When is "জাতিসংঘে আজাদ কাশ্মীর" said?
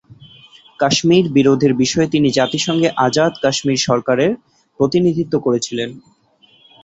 2.31-3.79